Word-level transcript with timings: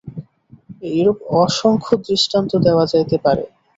এইরূপ 0.89 1.17
অসংখ্য 1.41 1.93
দৃষ্টান্ত 2.05 2.51
দেওয়া 2.65 2.85
যাইতে 2.91 3.17
পারে। 3.25 3.43